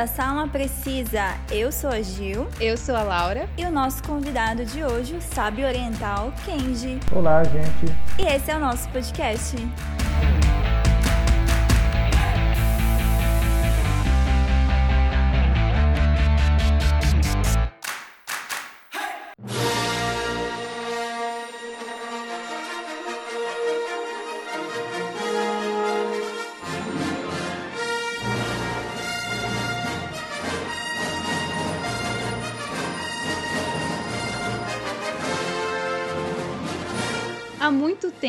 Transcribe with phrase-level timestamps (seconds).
[0.00, 1.36] a Salma Precisa.
[1.50, 2.48] Eu sou a Gil.
[2.58, 3.46] Eu sou a Laura.
[3.58, 6.98] E o nosso convidado de hoje, o sábio oriental, Kenji.
[7.12, 7.94] Olá, gente.
[8.18, 9.56] E esse é o nosso podcast.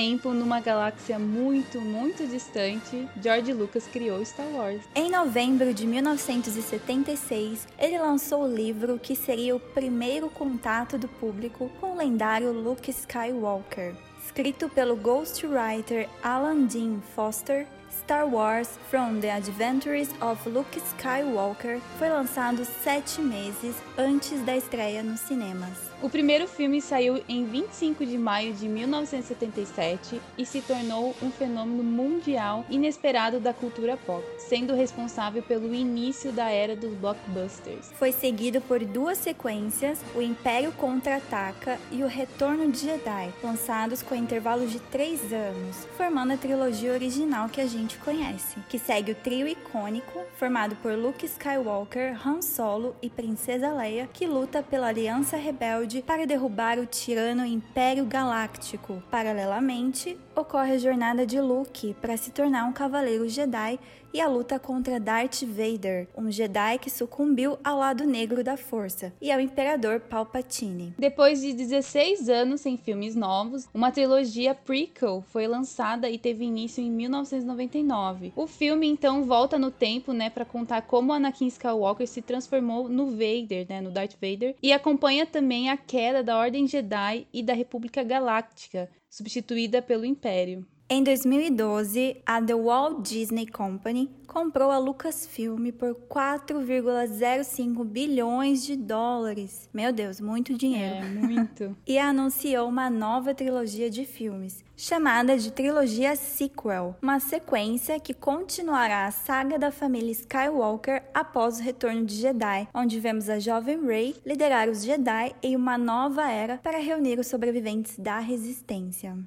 [0.02, 4.82] Tempo, numa galáxia muito, muito distante, George Lucas criou Star Wars.
[4.96, 11.70] Em novembro de 1976, ele lançou o livro que seria o primeiro contato do público
[11.80, 13.94] com o lendário Luke Skywalker.
[14.26, 22.10] Escrito pelo ghostwriter Alan Dean Foster, Star Wars From the Adventures of Luke Skywalker foi
[22.10, 25.91] lançado sete meses antes da estreia nos cinemas.
[26.02, 31.84] O primeiro filme saiu em 25 de maio de 1977 e se tornou um fenômeno
[31.84, 37.92] mundial inesperado da cultura pop, sendo responsável pelo início da era dos blockbusters.
[38.00, 44.16] Foi seguido por duas sequências, O Império Contra-Ataca e O Retorno de Jedi, lançados com
[44.16, 49.16] intervalos de três anos, formando a trilogia original que a gente conhece, que segue o
[49.16, 55.38] trio icônico formado por Luke Skywalker, Han Solo e Princesa Leia, que luta pela Aliança
[55.38, 59.02] Rebelde para derrubar o tirano Império Galáctico.
[59.10, 63.80] Paralelamente, ocorre a jornada de Luke para se tornar um cavaleiro Jedi
[64.14, 69.14] e a luta contra Darth Vader, um Jedi que sucumbiu ao lado negro da força,
[69.22, 70.94] e ao Imperador Palpatine.
[70.98, 76.84] Depois de 16 anos sem filmes novos, uma trilogia prequel foi lançada e teve início
[76.84, 78.34] em 1999.
[78.36, 83.12] O filme então volta no tempo, né, para contar como Anakin Skywalker se transformou no
[83.12, 87.54] Vader, né, no Darth Vader, e acompanha também a queda da Ordem Jedi e da
[87.54, 90.66] República Galáctica, substituída pelo Império.
[90.94, 99.70] Em 2012, a The Walt Disney Company comprou a Lucasfilm por 4,05 bilhões de dólares.
[99.74, 100.98] Meu Deus, muito dinheiro.
[100.98, 101.78] É, muito.
[101.88, 109.06] e anunciou uma nova trilogia de filmes, chamada de trilogia sequel, uma sequência que continuará
[109.06, 114.18] a saga da família Skywalker após o retorno de Jedi, onde vemos a jovem Rey
[114.26, 119.18] liderar os Jedi em uma nova era para reunir os sobreviventes da Resistência.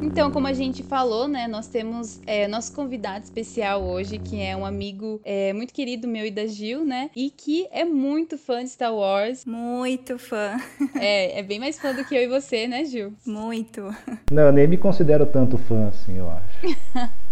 [0.00, 4.56] Então, como a gente falou, né, nós temos é, nosso convidado especial hoje, que é
[4.56, 8.62] um amigo é, muito querido meu e da Gil, né, e que é muito fã
[8.62, 9.44] de Star Wars.
[9.44, 10.56] Muito fã.
[11.00, 13.12] É, é bem mais fã do que eu e você, né, Gil?
[13.26, 13.82] Muito.
[14.30, 17.18] Não, eu nem me considero tanto fã assim, eu acho.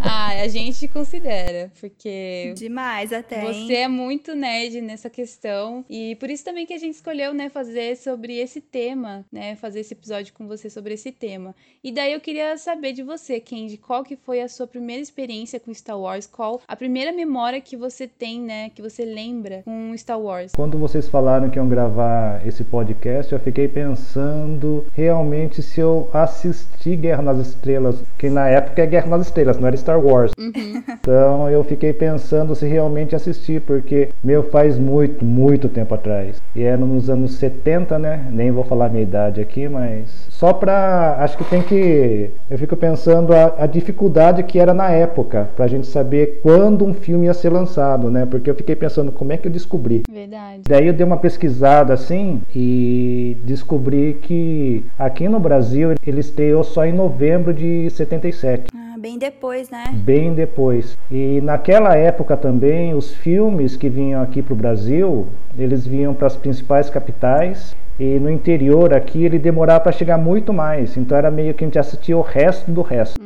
[0.00, 2.52] ah, a gente considera, porque.
[2.56, 3.40] Demais até.
[3.42, 3.82] Você hein?
[3.82, 5.84] é muito nerd nessa questão.
[5.88, 9.56] E por isso também que a gente escolheu, né, fazer sobre esse tema, né?
[9.56, 11.54] Fazer esse episódio com você sobre esse tema.
[11.82, 15.58] E daí eu queria saber de você, Kendi, qual que foi a sua primeira experiência
[15.58, 16.26] com Star Wars?
[16.26, 18.70] Qual a primeira memória que você tem, né?
[18.70, 20.52] Que você lembra com Star Wars?
[20.54, 26.96] Quando vocês falaram que iam gravar esse podcast, eu fiquei pensando realmente se eu assisti
[26.96, 30.32] Guerra nas Estrelas, que na época é Guerra nas Estrelas, não era Star Wars.
[30.38, 30.82] Uhum.
[31.00, 36.40] Então eu fiquei pensando se realmente assistir, porque meu faz muito, muito tempo atrás.
[36.54, 38.26] E era nos anos 70, né?
[38.30, 41.16] Nem vou falar a minha idade aqui, mas só pra.
[41.20, 42.30] Acho que tem que.
[42.50, 46.94] Eu fico pensando a, a dificuldade que era na época, pra gente saber quando um
[46.94, 48.26] filme ia ser lançado, né?
[48.26, 50.02] Porque eu fiquei pensando como é que eu descobri.
[50.10, 50.62] Verdade.
[50.68, 56.84] Daí eu dei uma pesquisada assim e descobri que aqui no Brasil ele estreou só
[56.84, 58.64] em novembro de 77.
[58.74, 59.84] Ah, bem depois, né?
[60.04, 60.96] Bem depois.
[61.10, 65.26] E naquela época também, os filmes que vinham aqui para o Brasil,
[65.58, 67.74] eles vinham para as principais capitais.
[67.98, 70.96] E no interior aqui ele demorava para chegar muito mais.
[70.96, 73.20] Então era meio que a gente assistia o resto do resto.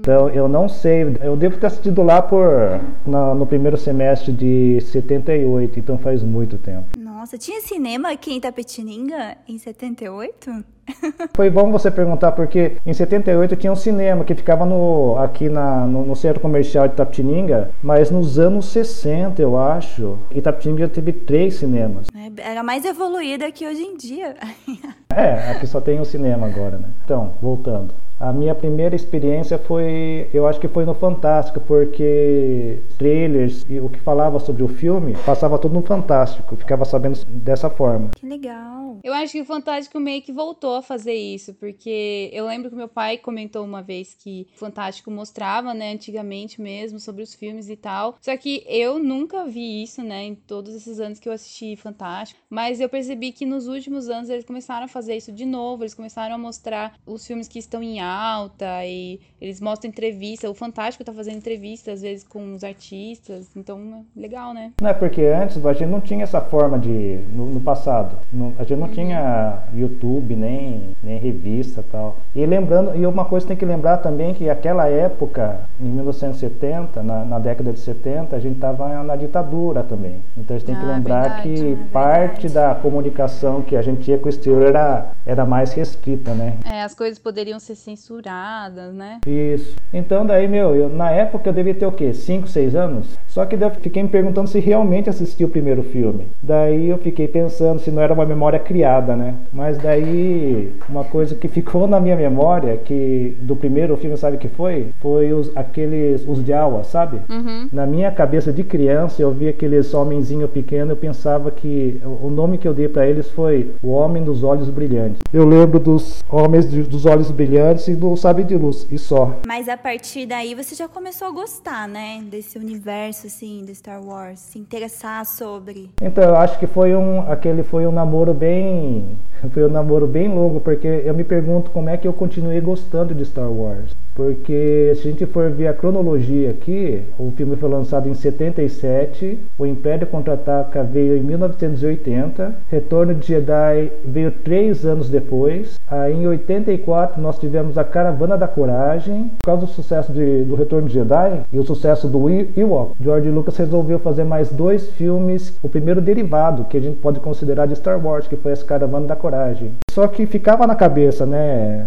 [0.00, 4.80] Então eu não sei, eu devo ter assistido lá por na, no primeiro semestre de
[4.80, 6.98] 78, então faz muito tempo.
[6.98, 10.64] Nossa, tinha cinema aqui em Tapetininga em 78?
[11.34, 15.86] Foi bom você perguntar, porque em 78 tinha um cinema que ficava no, aqui na,
[15.86, 21.54] no, no centro comercial de Tapetininga, mas nos anos 60, eu acho, Itapetininga teve três
[21.54, 22.06] cinemas.
[22.14, 24.34] É, Era mais evoluída que hoje em dia.
[25.18, 26.88] É, aqui só tem o cinema agora, né?
[27.04, 27.92] Então, voltando.
[28.20, 33.88] A minha primeira experiência foi, eu acho que foi no Fantástico, porque trailers e o
[33.88, 38.10] que falava sobre o filme passava tudo no Fantástico, ficava sabendo dessa forma.
[38.16, 38.98] Que legal.
[39.04, 42.74] Eu acho que o Fantástico meio que voltou a fazer isso, porque eu lembro que
[42.74, 47.68] meu pai comentou uma vez que o Fantástico mostrava, né, antigamente mesmo sobre os filmes
[47.70, 48.16] e tal.
[48.20, 52.40] Só que eu nunca vi isso, né, em todos esses anos que eu assisti Fantástico,
[52.50, 55.94] mas eu percebi que nos últimos anos eles começaram a fazer isso de novo, eles
[55.94, 61.04] começaram a mostrar os filmes que estão em alta e eles mostram entrevista, o Fantástico
[61.04, 64.72] tá fazendo entrevista às vezes com os artistas, então legal, né?
[64.80, 68.54] Não é porque antes a gente não tinha essa forma de no, no passado, no,
[68.58, 68.92] a gente não uhum.
[68.92, 72.16] tinha YouTube nem nem revista tal.
[72.34, 77.24] E lembrando, e uma coisa tem que lembrar também que aquela época, em 1970, na,
[77.24, 80.16] na década de 70, a gente estava na ditadura também.
[80.36, 83.82] Então a gente tem que ah, lembrar verdade, que é parte da comunicação que a
[83.82, 84.87] gente tinha com o exterior era,
[85.26, 86.54] era mais restrita, né?
[86.64, 89.20] É, as coisas poderiam ser censuradas, né?
[89.26, 89.76] Isso.
[89.92, 92.12] Então daí, meu, eu, na época eu devia ter o quê?
[92.12, 93.18] 5, 6 anos?
[93.26, 96.26] Só que eu fiquei me perguntando se realmente assisti o primeiro filme.
[96.42, 99.34] Daí eu fiquei pensando se não era uma memória criada, né?
[99.52, 104.48] Mas daí uma coisa que ficou na minha memória que do primeiro filme, sabe que
[104.48, 104.88] foi?
[105.00, 107.20] Foi os aqueles os Jawa, sabe?
[107.28, 107.68] Uhum.
[107.72, 112.58] Na minha cabeça de criança, eu vi aqueles homenzinho pequeno, eu pensava que o nome
[112.58, 115.20] que eu dei para eles foi O Homem dos Olhos Brilhantes.
[115.32, 119.36] Eu lembro dos Homens de, dos Olhos Brilhantes e do Sabe de Luz e só.
[119.44, 124.00] Mas a partir daí você já começou a gostar, né, desse universo assim, de Star
[124.00, 125.90] Wars, se interessar sobre.
[126.00, 129.04] Então, eu acho que foi um aquele foi um namoro bem
[129.52, 133.14] foi um namoro bem longo, porque eu me pergunto como é que eu continuei gostando
[133.14, 133.94] de Star Wars.
[134.18, 139.38] Porque se a gente for ver a cronologia aqui, o filme foi lançado em 77,
[139.56, 146.26] o Império Contra-Ataca veio em 1980, Retorno de Jedi veio três anos depois, aí em
[146.26, 150.94] 84 nós tivemos a Caravana da Coragem, por causa do sucesso de, do Retorno de
[150.94, 156.00] Jedi e o sucesso do Ewok, George Lucas resolveu fazer mais dois filmes, o primeiro
[156.00, 159.74] derivado que a gente pode considerar de Star Wars, que foi essa Caravana da Coragem.
[159.92, 161.86] Só que ficava na cabeça, né?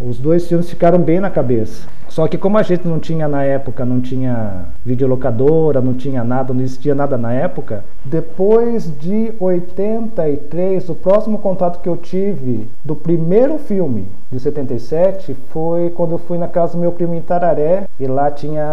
[0.00, 1.88] Os dois filmes ficaram bem na cabeça.
[2.08, 6.54] Só que como a gente não tinha na época, não tinha videolocadora, não tinha nada,
[6.54, 12.94] não existia nada na época, depois de 83, o próximo contato que eu tive do
[12.94, 17.84] primeiro filme de 77 foi quando eu fui na casa do meu primo em Tararé
[17.98, 18.64] e lá tinha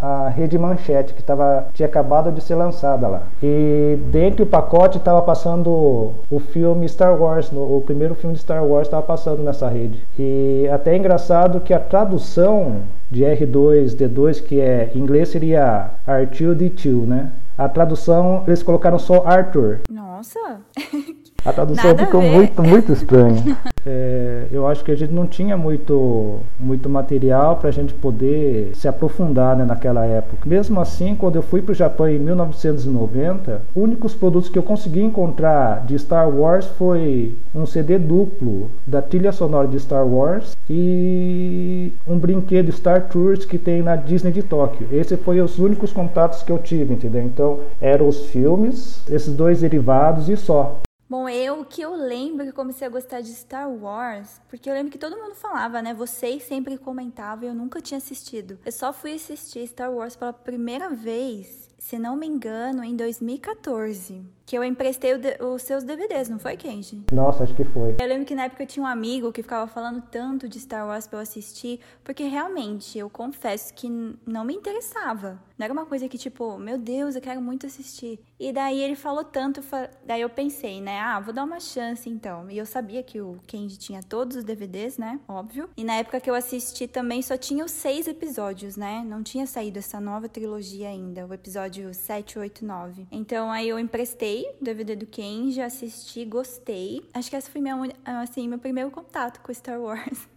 [0.00, 3.22] a Rede Manchete que tava, tinha acabado de ser lançada lá.
[3.42, 8.64] E dentro do pacote estava passando o filme Star Wars, o primeiro filme de Star
[8.64, 10.02] Wars estava passando nessa rede.
[10.18, 15.90] E até é engraçado que a tradução de R2, D2, que é em inglês seria
[16.06, 17.32] R2D2, né?
[17.56, 19.80] A tradução, eles colocaram só Arthur.
[19.88, 20.60] Nossa!
[21.44, 23.56] A tradução Nada ficou muito, muito estranha.
[23.86, 28.70] É, eu acho que a gente não tinha muito, muito material para a gente poder
[28.74, 30.48] se aprofundar né, naquela época.
[30.48, 35.02] Mesmo assim, quando eu fui para o Japão em 1990, únicos produtos que eu consegui
[35.02, 41.92] encontrar de Star Wars foi um CD duplo da trilha sonora de Star Wars e
[42.08, 44.88] um brinquedo Star Tours que tem na Disney de Tóquio.
[44.90, 47.22] Esses foram os únicos contatos que eu tive, entendeu?
[47.22, 50.80] Então, eram os filmes, esses dois derivados e só.
[51.06, 54.90] Bom, eu que eu lembro que comecei a gostar de Star Wars, porque eu lembro
[54.90, 55.92] que todo mundo falava, né?
[55.92, 58.58] Vocês sempre comentavam e eu nunca tinha assistido.
[58.64, 64.24] Eu só fui assistir Star Wars pela primeira vez, se não me engano, em 2014
[64.46, 67.02] que eu emprestei os seus DVDs, não foi, Kenji?
[67.12, 67.96] Nossa, acho que foi.
[67.98, 70.86] Eu lembro que na época eu tinha um amigo que ficava falando tanto de Star
[70.86, 73.88] Wars pra eu assistir, porque realmente, eu confesso que
[74.26, 75.40] não me interessava.
[75.56, 78.18] Não era uma coisa que, tipo, meu Deus, eu quero muito assistir.
[78.38, 79.60] E daí ele falou tanto,
[80.04, 82.50] daí eu pensei, né, ah, vou dar uma chance então.
[82.50, 85.70] E eu sabia que o Kenji tinha todos os DVDs, né, óbvio.
[85.76, 89.46] E na época que eu assisti também só tinha os seis episódios, né, não tinha
[89.46, 93.06] saído essa nova trilogia ainda, o episódio 7, 8, 9.
[93.10, 97.08] Então aí eu emprestei o DVD do Kenji, assisti, gostei.
[97.14, 100.28] Acho que essa foi minha, assim, meu primeiro contato com Star Wars.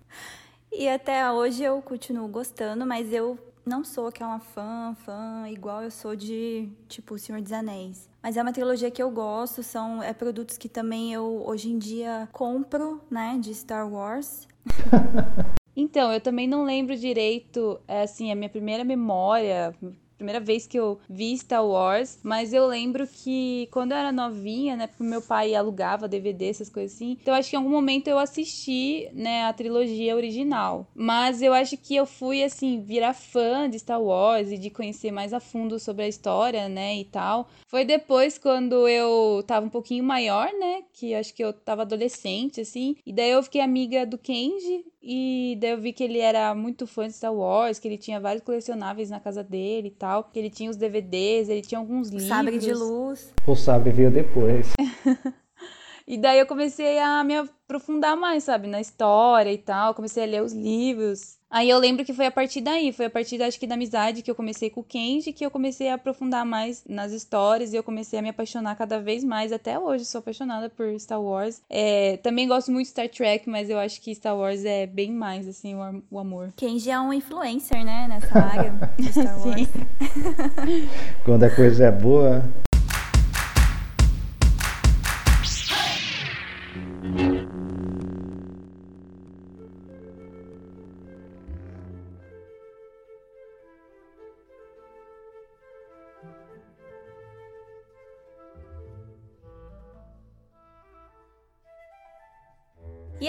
[0.70, 5.90] E até hoje eu continuo gostando, mas eu não sou aquela fã, fã, igual eu
[5.90, 8.10] sou de, tipo, O Senhor dos Anéis.
[8.22, 11.78] Mas é uma trilogia que eu gosto, são é, produtos que também eu, hoje em
[11.78, 14.48] dia, compro, né, de Star Wars.
[15.76, 19.74] então, eu também não lembro direito, é, assim, a minha primeira memória
[20.18, 24.76] primeira vez que eu vi Star Wars, mas eu lembro que quando eu era novinha,
[24.76, 28.08] né, porque meu pai alugava DVD, essas coisas assim, então acho que em algum momento
[28.08, 30.88] eu assisti, né, a trilogia original.
[30.96, 35.12] Mas eu acho que eu fui, assim, virar fã de Star Wars e de conhecer
[35.12, 37.48] mais a fundo sobre a história, né, e tal.
[37.68, 42.62] Foi depois quando eu tava um pouquinho maior, né, que acho que eu tava adolescente,
[42.62, 46.54] assim, e daí eu fiquei amiga do Kenji, e daí eu vi que ele era
[46.56, 50.26] muito fã de Star Wars, que ele tinha vários colecionáveis na casa dele e tal,
[50.26, 52.28] que ele tinha os DVDs, ele tinha alguns livros.
[52.28, 53.34] Sabre de luz.
[53.46, 54.74] O sabre veio depois.
[56.08, 57.36] e daí eu comecei a me
[57.68, 61.36] aprofundar mais, sabe, na história e tal, comecei a ler os livros.
[61.50, 64.22] Aí eu lembro que foi a partir daí, foi a partir, acho que da amizade
[64.22, 67.76] que eu comecei com o Kenji, que eu comecei a aprofundar mais nas histórias e
[67.78, 69.54] eu comecei a me apaixonar cada vez mais.
[69.54, 71.62] Até hoje sou apaixonada por Star Wars.
[71.70, 75.12] É, também gosto muito de Star Trek, mas eu acho que Star Wars é bem
[75.12, 76.52] mais, assim, o, o amor.
[76.58, 79.56] Kenji é um influencer, né, nessa área de Star Wars.
[79.56, 80.90] Sim.
[81.24, 82.44] Quando a coisa é boa,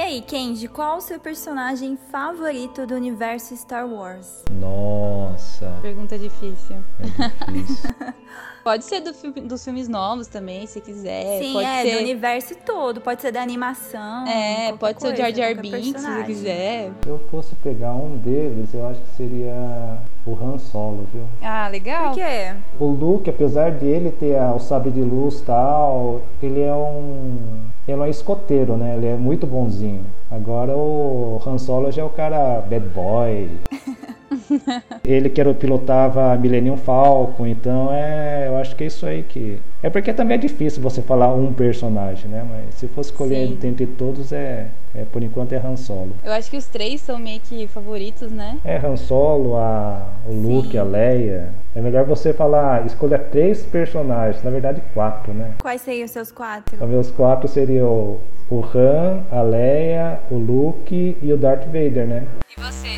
[0.09, 4.43] aí, Kenji, qual o seu personagem favorito do universo Star Wars?
[4.51, 5.79] Nossa.
[5.83, 6.83] Pergunta difícil.
[6.99, 7.91] É difícil.
[8.69, 11.39] Pode ser do filme, dos filmes novos também, se quiser.
[11.39, 11.93] Sim, pode é, ser...
[11.93, 13.01] do universo todo.
[13.01, 14.29] Pode ser da animação.
[14.29, 16.91] É, pode ser o Jar Jar Binks, se você quiser.
[17.03, 19.97] Se eu fosse pegar um deles, eu acho que seria
[20.27, 21.23] o Han Solo, viu?
[21.41, 22.09] Ah, legal.
[22.09, 22.55] Por quê?
[22.79, 27.63] O Luke, apesar dele ter o sabre de luz e tal, ele é um...
[27.89, 28.97] Ele é um escoteiro, né?
[28.97, 30.05] Ele é muito bonzinho.
[30.31, 33.49] Agora o Han Solo já é o cara bad boy.
[35.05, 39.23] ele que era, pilotava a Millennium Falcon, então é, eu acho que é isso aí
[39.23, 39.59] que.
[39.83, 42.45] É porque também é difícil você falar um personagem, né?
[42.49, 43.69] Mas se fosse escolher Sim.
[43.69, 46.13] entre todos, é, é, por enquanto é Han Solo.
[46.25, 48.59] Eu acho que os três são meio que favoritos, né?
[48.65, 50.79] É Han Solo, a, o Luke, Sim.
[50.79, 51.53] a Leia.
[51.75, 55.53] É melhor você falar, escolha três personagens, na verdade quatro, né?
[55.63, 56.77] Quais seriam os seus quatro?
[56.83, 58.19] Os meus quatro seriam
[58.51, 62.27] o Han, a Leia, o Luke e o Darth Vader, né?
[62.57, 62.89] E você,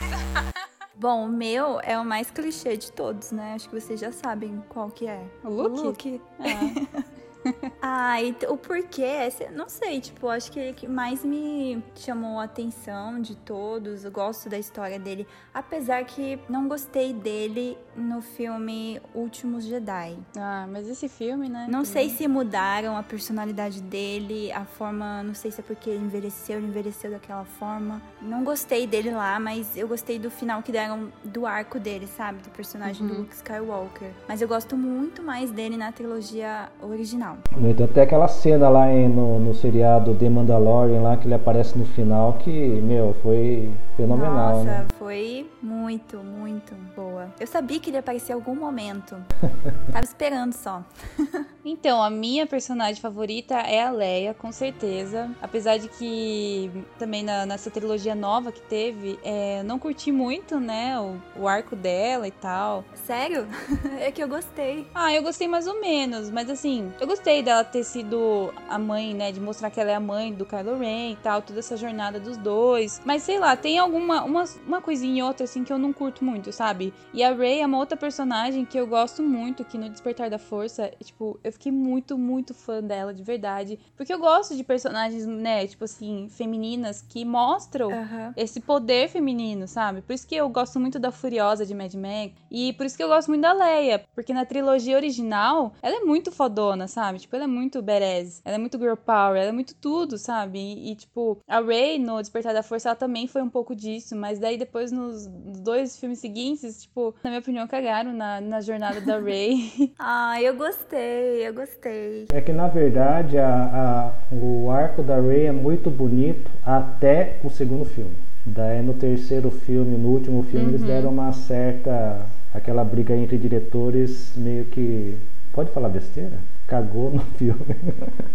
[0.94, 3.54] Bom, o meu é o mais clichê de todos, né?
[3.54, 5.24] Acho que vocês já sabem qual que é.
[5.42, 5.80] O Luke?
[5.80, 6.22] O Luke.
[6.40, 7.19] Ah.
[7.80, 12.44] ah, e o porquê, não sei, tipo, acho que ele que mais me chamou a
[12.44, 14.04] atenção de todos.
[14.04, 20.18] Eu gosto da história dele, apesar que não gostei dele no filme Últimos Jedi.
[20.36, 21.66] Ah, mas esse filme, né?
[21.70, 26.04] Não sei se mudaram a personalidade dele, a forma, não sei se é porque ele
[26.04, 28.00] envelheceu, ele envelheceu daquela forma.
[28.20, 32.42] Não gostei dele lá, mas eu gostei do final que deram do arco dele, sabe?
[32.42, 33.14] Do personagem uhum.
[33.14, 34.10] do Luke Skywalker.
[34.28, 37.38] Mas eu gosto muito mais dele na trilogia original final.
[37.56, 41.34] No entanto, tem aquela cena lá em, no, no seriado The Mandalorian lá que ele
[41.34, 44.86] aparece no final que, meu, foi fenomenal, Nossa, né?
[44.98, 47.28] foi muito, muito boa.
[47.38, 49.16] Eu sabia que ele ia aparecer em algum momento.
[49.92, 50.82] Tava esperando só.
[51.64, 55.30] então, a minha personagem favorita é a Leia, com certeza.
[55.42, 60.98] Apesar de que também na, nessa trilogia nova que teve, é, não curti muito, né,
[60.98, 62.84] o, o arco dela e tal.
[63.06, 63.46] Sério?
[64.00, 64.86] é que eu gostei.
[64.94, 69.14] Ah, eu gostei mais ou menos, mas assim, eu gostei dela ter sido a mãe,
[69.14, 69.32] né?
[69.32, 72.18] De mostrar que ela é a mãe do Kylo Ren e tal, toda essa jornada
[72.18, 73.00] dos dois.
[73.04, 76.52] Mas sei lá, tem alguma uma, uma coisinha outra assim que eu não curto muito,
[76.52, 76.92] sabe?
[77.12, 80.38] E a Rey é uma outra personagem que eu gosto muito, que no Despertar da
[80.38, 83.78] Força, tipo, eu fiquei muito, muito fã dela, de verdade.
[83.96, 88.32] Porque eu gosto de personagens, né, tipo assim, femininas que mostram uhum.
[88.36, 90.02] esse poder feminino, sabe?
[90.02, 92.32] Por isso que eu gosto muito da Furiosa de Mad Max.
[92.50, 94.04] E por isso que eu gosto muito da Leia.
[94.14, 97.09] Porque na trilogia original, ela é muito fodona, sabe?
[97.10, 97.18] Sabe?
[97.18, 100.58] Tipo, ela é muito badass, ela é muito girl power, ela é muito tudo, sabe?
[100.58, 104.16] E, e, tipo, a Rey no Despertar da Força, ela também foi um pouco disso,
[104.16, 109.00] mas daí depois nos dois filmes seguintes, tipo, na minha opinião, cagaram na, na jornada
[109.00, 109.92] da Rey.
[109.98, 112.26] ah, eu gostei, eu gostei.
[112.32, 117.50] É que na verdade a, a, o arco da Rey é muito bonito até o
[117.50, 118.14] segundo filme.
[118.46, 120.70] Daí no terceiro filme, no último filme, uhum.
[120.70, 122.26] eles deram uma certa.
[122.54, 125.16] aquela briga entre diretores meio que.
[125.52, 126.38] Pode falar besteira?
[126.70, 127.76] Cagou no filme.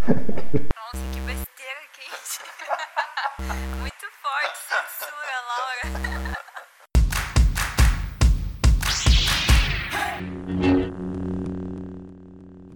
[0.06, 2.42] Nossa, que besteira, Kate.
[3.80, 5.86] Muito forte, censura, Laura.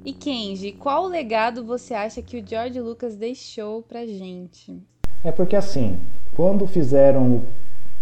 [0.06, 4.82] E Kenji, qual legado você acha que o George Lucas deixou pra gente?
[5.26, 6.00] É porque assim,
[6.38, 7.44] quando fizeram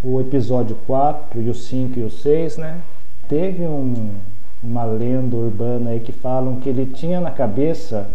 [0.03, 2.83] o episódio 4 e o 5 e o 6, né?
[3.27, 4.15] Teve um,
[4.63, 8.09] uma lenda urbana aí que falam que ele tinha na cabeça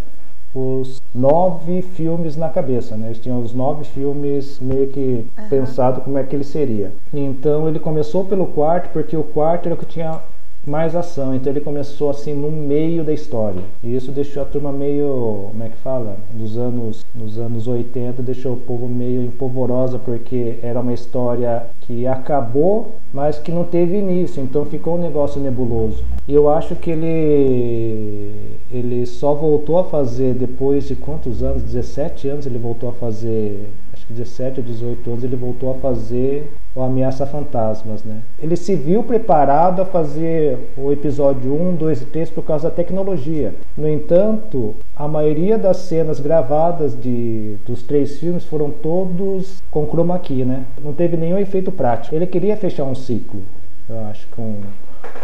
[0.55, 3.07] os nove filmes na cabeça, né?
[3.07, 5.49] Eles tinham os nove filmes meio que uhum.
[5.49, 6.93] pensado como é que ele seria.
[7.13, 10.21] Então ele começou pelo quarto porque o quarto era o que tinha
[10.67, 11.35] mais ação.
[11.35, 13.63] Então ele começou assim no meio da história.
[13.83, 16.17] E isso deixou a turma meio, como é que fala?
[16.33, 22.07] Nos anos, nos anos 80 deixou o povo meio empolvorosa porque era uma história que
[22.07, 24.43] acabou, mas que não teve início.
[24.43, 26.05] Então ficou um negócio nebuloso.
[26.27, 31.63] E eu acho que ele ele só voltou a fazer depois de quantos anos?
[31.63, 33.69] 17 anos ele voltou a fazer
[34.09, 38.23] 17 ou 18 anos, ele voltou a fazer o Ameaça Fantasmas, né?
[38.43, 42.75] Ele se viu preparado a fazer o episódio 1, 2 e 3 por causa da
[42.75, 43.55] tecnologia.
[43.77, 50.19] No entanto, a maioria das cenas gravadas de, dos três filmes foram todos com chroma
[50.19, 50.65] key, né?
[50.83, 52.15] Não teve nenhum efeito prático.
[52.15, 53.43] Ele queria fechar um ciclo,
[53.89, 54.57] eu acho, com,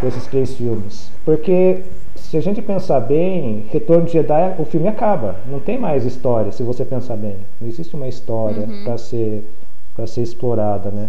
[0.01, 1.11] com esses três filmes.
[1.25, 1.83] Porque
[2.15, 5.37] se a gente pensar bem, Retorno de Jedi, o filme acaba.
[5.47, 7.37] Não tem mais história, se você pensar bem.
[7.59, 8.85] Não existe uma história uhum.
[8.85, 9.45] para ser
[9.95, 11.09] para ser explorada, né?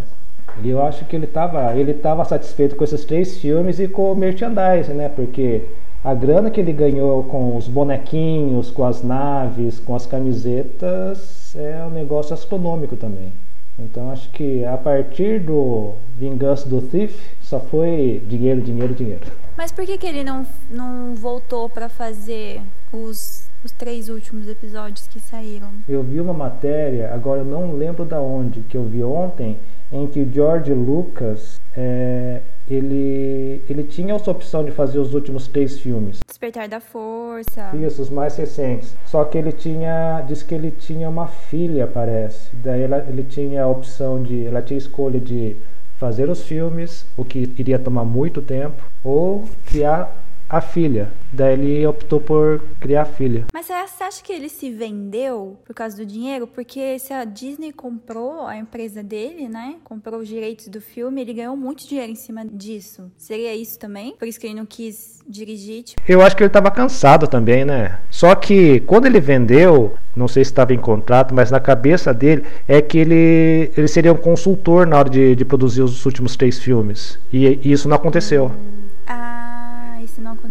[0.63, 4.11] E eu acho que ele estava ele tava satisfeito com esses três filmes e com
[4.11, 5.09] o merchandising, né?
[5.09, 5.63] Porque
[6.03, 11.83] a grana que ele ganhou com os bonequinhos, com as naves, com as camisetas, é
[11.85, 13.33] um negócio astronômico também.
[13.77, 19.25] Então acho que a partir do Vingança do Thief só foi dinheiro, dinheiro, dinheiro.
[19.57, 22.61] Mas por que, que ele não, não voltou para fazer
[22.93, 25.69] os, os três últimos episódios que saíram?
[25.87, 29.57] Eu vi uma matéria, agora eu não lembro da onde, que eu vi ontem,
[29.91, 35.47] em que o George Lucas é, ele, ele tinha essa opção de fazer os últimos
[35.47, 36.19] três filmes.
[36.27, 37.71] Despertar da Força.
[37.75, 38.95] Isso, os mais recentes.
[39.05, 42.49] Só que ele tinha, diz que ele tinha uma filha, parece.
[42.53, 45.55] Daí ela, ele tinha a opção de, ela tinha a escolha de
[45.97, 50.15] fazer os filmes, o que iria tomar muito tempo, ou criar
[50.49, 51.11] a filha.
[51.31, 53.45] Daí ele optou por criar a filha.
[53.53, 56.47] Mas você acha que ele se vendeu por causa do dinheiro?
[56.47, 59.75] Porque se a Disney comprou a empresa dele, né?
[59.83, 63.11] Comprou os direitos do filme, ele ganhou muito dinheiro em cima disso.
[63.15, 64.15] Seria isso também?
[64.17, 65.83] Por isso que ele não quis dirigir?
[65.83, 66.01] Tipo...
[66.07, 67.99] Eu acho que ele estava cansado também, né?
[68.09, 72.43] Só que quando ele vendeu, não sei se estava em contrato, mas na cabeça dele
[72.67, 76.57] é que ele, ele seria um consultor na hora de, de produzir os últimos três
[76.57, 77.19] filmes.
[77.31, 78.47] E, e isso não aconteceu.
[78.47, 78.88] Hum.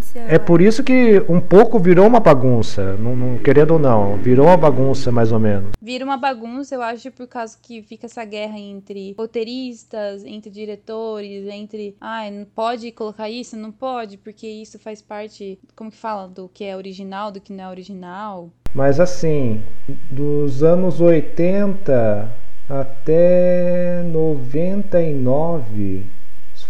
[0.09, 0.23] Aconteceu.
[0.29, 4.47] É por isso que um pouco virou uma bagunça, não, não, querendo ou não, virou
[4.47, 5.71] uma bagunça mais ou menos.
[5.81, 11.47] Vira uma bagunça, eu acho, por causa que fica essa guerra entre roteiristas, entre diretores,
[11.49, 15.97] entre, ai, ah, não pode colocar isso, não pode, porque isso faz parte, como que
[15.97, 18.51] fala, do que é original, do que não é original.
[18.75, 19.63] Mas assim,
[20.11, 22.31] dos anos 80
[22.69, 26.18] até 99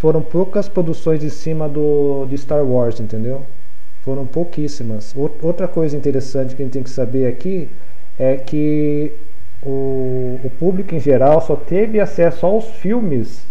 [0.00, 3.42] foram poucas produções em cima do de Star Wars, entendeu?
[4.04, 5.14] Foram pouquíssimas.
[5.42, 7.68] Outra coisa interessante que a gente tem que saber aqui
[8.18, 9.12] é que
[9.62, 13.44] o, o público em geral só teve acesso aos filmes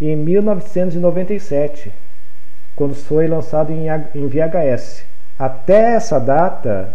[0.00, 1.90] em 1997,
[2.76, 5.04] quando foi lançado em, em VHS.
[5.38, 6.92] Até essa data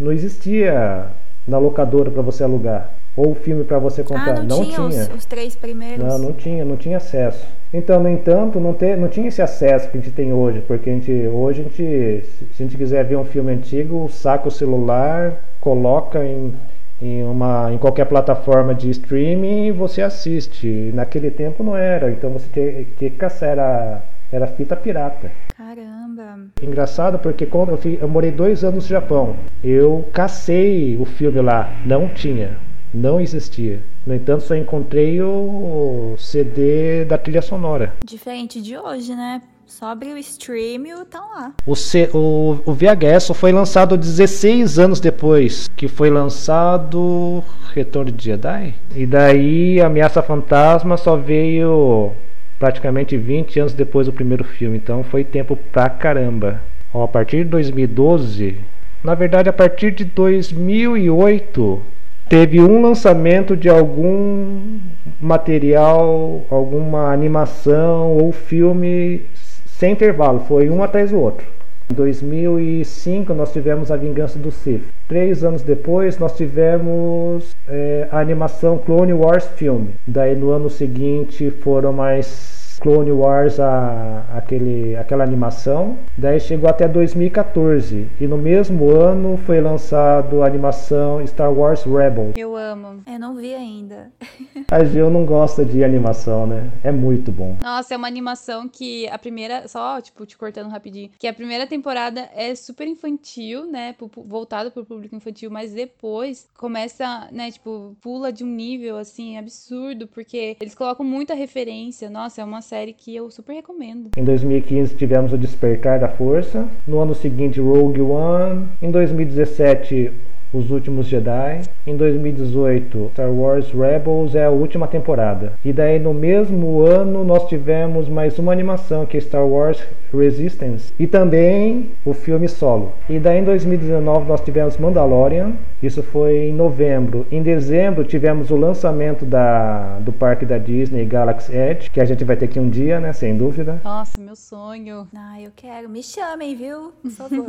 [0.00, 1.08] não existia
[1.46, 4.38] na locadora para você alugar ou filme para você comprar.
[4.38, 4.76] Ah, não, não tinha.
[4.76, 5.02] tinha.
[5.02, 6.04] Os, os, três primeiros?
[6.04, 7.46] Não, não tinha, não tinha acesso.
[7.72, 10.90] Então, no entanto, não, ter, não tinha esse acesso que a gente tem hoje, porque
[10.90, 14.50] a gente, hoje a gente, se a gente quiser ver um filme antigo, saca o
[14.50, 16.52] celular, coloca em,
[17.00, 20.90] em, uma, em qualquer plataforma de streaming e você assiste.
[20.94, 25.32] Naquele tempo não era, então você tinha que caçar, era, era fita pirata.
[25.56, 26.50] Caramba!
[26.62, 31.72] Engraçado porque quando eu, eu morei dois anos no Japão, eu cacei o filme lá,
[31.84, 32.65] não tinha
[32.96, 33.80] não existia.
[34.06, 37.94] No entanto, só encontrei o CD da trilha sonora.
[38.04, 39.42] Diferente de hoje, né?
[39.66, 41.52] Só abrir o stream e tá lá.
[41.66, 47.42] O, C, o, o VHS só foi lançado 16 anos depois que foi lançado
[47.74, 48.74] Retorno de Jedi.
[48.94, 52.12] E daí Ameaça Fantasma só veio
[52.60, 54.76] praticamente 20 anos depois do primeiro filme.
[54.78, 56.62] Então foi tempo pra caramba.
[56.94, 58.60] Ó, a partir de 2012,
[59.02, 61.82] na verdade a partir de 2008
[62.28, 64.78] teve um lançamento de algum
[65.20, 69.22] material, alguma animação ou filme
[69.66, 71.46] sem intervalo, foi um atrás do outro.
[71.90, 74.82] Em 2005 nós tivemos A Vingança do Sith.
[75.06, 79.90] Três anos depois nós tivemos é, a animação Clone Wars filme.
[80.06, 85.98] Daí no ano seguinte foram mais Clone Wars, a, aquele, aquela animação.
[86.16, 88.08] Daí chegou até 2014.
[88.20, 92.34] E no mesmo ano foi lançado a animação Star Wars Rebels.
[92.36, 93.02] Eu amo.
[93.06, 94.10] Eu não vi ainda.
[94.70, 96.70] a Gil não gosta de animação, né?
[96.82, 97.56] É muito bom.
[97.62, 99.66] Nossa, é uma animação que a primeira.
[99.68, 101.10] Só, tipo, te cortando rapidinho.
[101.18, 103.94] Que a primeira temporada é super infantil, né?
[104.16, 107.50] Voltado pro público infantil, mas depois começa, né?
[107.50, 112.10] Tipo, pula de um nível assim absurdo, porque eles colocam muita referência.
[112.10, 114.10] Nossa, é uma série que eu super recomendo.
[114.16, 116.68] Em 2015 tivemos o Despertar da Força.
[116.86, 118.68] No ano seguinte, Rogue One.
[118.82, 120.10] Em 2017,
[120.52, 121.62] os Últimos Jedi.
[121.86, 125.52] Em 2018, Star Wars Rebels é a última temporada.
[125.64, 129.82] E daí no mesmo ano nós tivemos mais uma animação que é Star Wars
[130.12, 132.92] Resistance e também o filme Solo.
[133.08, 135.52] E daí em 2019 nós tivemos Mandalorian.
[135.82, 137.26] Isso foi em novembro.
[137.30, 142.24] Em dezembro tivemos o lançamento da, do parque da Disney Galaxy Edge, que a gente
[142.24, 143.80] vai ter aqui um dia, né, sem dúvida.
[143.84, 145.06] Nossa, meu sonho.
[145.14, 145.88] Ah, eu quero.
[145.88, 146.92] Me chamem, viu?
[147.02, 147.46] Por favor.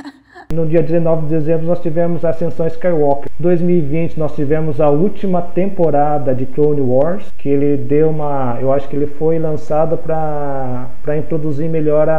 [0.52, 3.30] no dia 19 de dezembro nós tivemos Ascensão Skywalker.
[3.38, 8.72] Em 2020 nós tivemos a última temporada de Clone Wars, que ele deu uma, eu
[8.72, 12.18] acho que ele foi lançado para para introduzir melhor a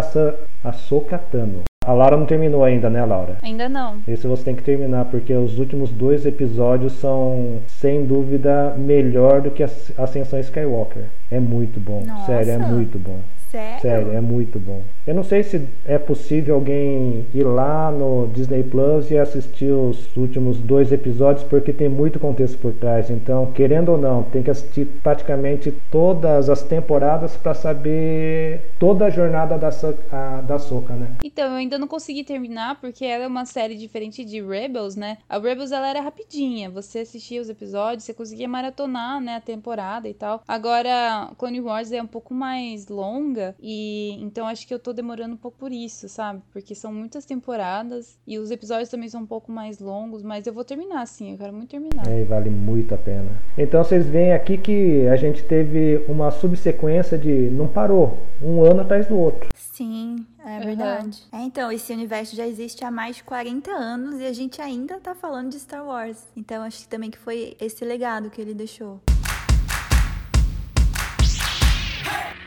[0.64, 1.62] a Sokatano.
[1.86, 3.38] A Laura não terminou ainda, né, Laura?
[3.42, 3.98] Ainda não.
[4.08, 9.50] Esse você tem que terminar, porque os últimos dois episódios são, sem dúvida, melhor do
[9.50, 11.04] que a Ascensão Skywalker.
[11.32, 12.04] É muito bom.
[12.06, 12.26] Nossa.
[12.26, 13.20] Sério, é muito bom.
[13.50, 13.82] Sério?
[13.82, 14.84] Sério, é muito bom.
[15.08, 20.16] Eu não sei se é possível alguém ir lá no Disney Plus e assistir os
[20.16, 23.10] últimos dois episódios, porque tem muito contexto por trás.
[23.10, 29.10] Então, querendo ou não, tem que assistir praticamente todas as temporadas para saber toda a
[29.10, 29.70] jornada da,
[30.12, 31.16] a, da Soca, né?
[31.24, 35.18] Então, eu ainda não consegui terminar, porque ela é uma série diferente de Rebels, né?
[35.28, 36.70] A Rebels, ela era rapidinha.
[36.70, 40.44] Você assistia os episódios, você conseguia maratonar, né, a temporada e tal.
[40.48, 44.92] Agora, Clone Wars é um pouco mais longa longa e então acho que eu tô
[44.92, 46.42] demorando um pouco por isso, sabe?
[46.52, 50.54] Porque são muitas temporadas e os episódios também são um pouco mais longos, mas eu
[50.54, 52.08] vou terminar sim, eu quero muito terminar.
[52.08, 53.30] É, vale muito a pena.
[53.58, 58.82] Então vocês veem aqui que a gente teve uma subsequência de não parou, um ano
[58.82, 59.50] atrás do outro.
[59.56, 61.24] Sim, é verdade.
[61.32, 61.40] Uhum.
[61.40, 65.00] É, então, esse universo já existe há mais de 40 anos e a gente ainda
[65.00, 66.28] tá falando de Star Wars.
[66.36, 69.00] Então, acho que também que foi esse legado que ele deixou.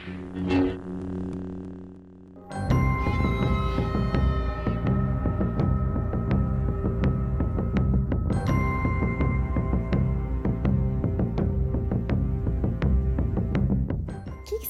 [0.07, 0.79] Thank you.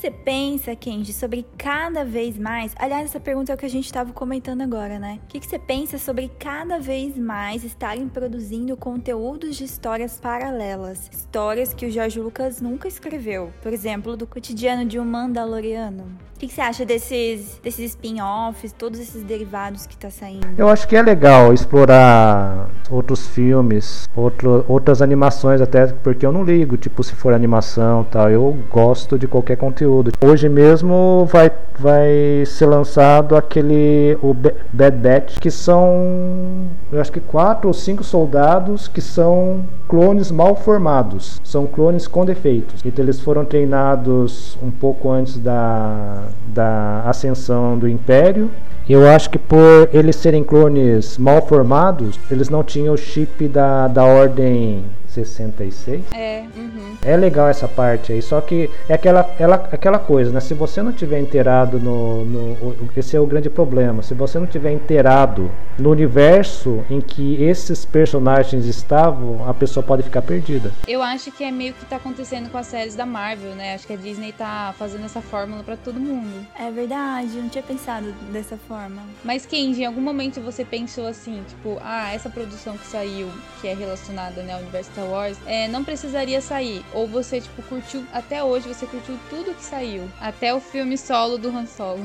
[0.03, 2.75] Você pensa, Kenji, sobre cada vez mais?
[2.77, 5.21] Aliás, essa pergunta é o que a gente estava comentando agora, né?
[5.23, 11.09] O que, que você pensa sobre cada vez mais estarem produzindo conteúdos de histórias paralelas?
[11.13, 13.53] Histórias que o Jorge Lucas nunca escreveu.
[13.63, 16.03] Por exemplo, do cotidiano de um Mandaloriano.
[16.35, 20.49] O que, que você acha desses, desses spin-offs, todos esses derivados que tá saindo?
[20.59, 26.43] Eu acho que é legal explorar outros filmes, outro, outras animações, até porque eu não
[26.43, 28.29] ligo, tipo, se for animação tal.
[28.29, 29.92] Eu gosto de qualquer conteúdo.
[30.25, 34.35] Hoje mesmo vai, vai ser lançado aquele o
[34.73, 40.57] Bad Batch, que são eu acho que quatro ou cinco soldados que são clones mal
[40.57, 42.81] formados, são clones com defeitos.
[42.85, 48.51] Então eles foram treinados um pouco antes da, da ascensão do Império.
[48.89, 53.87] Eu acho que por eles serem clones mal formados, eles não tinham o chip da,
[53.87, 56.05] da ordem 66.
[56.13, 56.97] É, uhum.
[57.03, 60.41] é legal essa parte aí, só que é aquela, ela, aquela coisa, né?
[60.41, 62.91] Se você não tiver inteirado no, no.
[62.97, 64.03] Esse é o grande problema.
[64.03, 70.03] Se você não tiver inteirado no universo em que esses personagens estavam, a pessoa pode
[70.03, 70.73] ficar perdida.
[70.87, 73.75] Eu acho que é meio que tá acontecendo com as séries da Marvel, né?
[73.75, 76.47] Acho que a Disney tá fazendo essa fórmula para todo mundo.
[76.59, 79.03] É verdade, não tinha pensado dessa forma.
[79.25, 83.29] Mas Kenji, em algum momento você pensou assim, tipo, ah, essa produção que saiu,
[83.61, 86.85] que é relacionada né, ao universo Star Wars, é, não precisaria sair.
[86.95, 90.05] Ou você, tipo, curtiu, até hoje você curtiu tudo que saiu.
[90.21, 92.01] Até o filme solo do Han Solo.